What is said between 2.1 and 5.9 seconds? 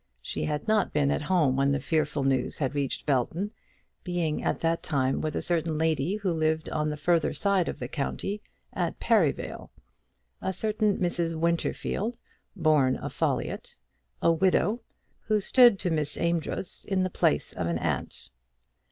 news had reached Belton, being at that time with a certain